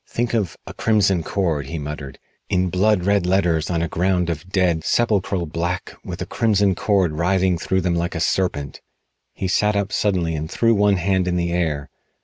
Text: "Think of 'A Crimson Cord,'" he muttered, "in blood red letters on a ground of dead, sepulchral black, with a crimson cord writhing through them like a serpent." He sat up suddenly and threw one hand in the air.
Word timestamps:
"Think 0.09 0.33
of 0.33 0.57
'A 0.65 0.73
Crimson 0.73 1.21
Cord,'" 1.21 1.67
he 1.67 1.77
muttered, 1.77 2.17
"in 2.49 2.71
blood 2.71 3.03
red 3.05 3.27
letters 3.27 3.69
on 3.69 3.83
a 3.83 3.87
ground 3.87 4.31
of 4.31 4.49
dead, 4.49 4.83
sepulchral 4.83 5.45
black, 5.45 5.93
with 6.03 6.23
a 6.23 6.25
crimson 6.25 6.73
cord 6.73 7.11
writhing 7.11 7.59
through 7.59 7.81
them 7.81 7.93
like 7.93 8.15
a 8.15 8.19
serpent." 8.19 8.81
He 9.35 9.47
sat 9.47 9.75
up 9.75 9.91
suddenly 9.91 10.33
and 10.33 10.49
threw 10.49 10.73
one 10.73 10.95
hand 10.95 11.27
in 11.27 11.35
the 11.35 11.51
air. 11.51 11.91